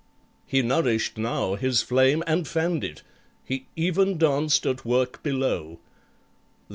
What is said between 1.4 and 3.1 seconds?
his flame and fanned it,